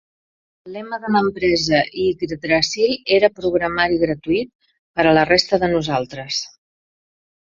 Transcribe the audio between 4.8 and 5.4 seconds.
per a la